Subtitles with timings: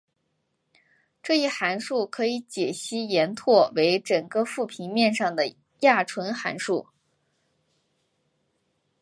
[1.21, 6.87] 这一函数可以解析延拓为整个复平面上的亚纯函数。